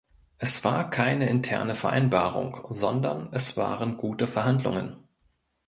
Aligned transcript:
Es 0.39 0.63
war 0.65 0.89
keine 0.89 1.29
interne 1.29 1.75
Vereinbarung, 1.75 2.65
sondern 2.71 3.29
es 3.33 3.55
waren 3.55 3.97
gute 3.97 4.25
Verhandlungen. 4.27 4.97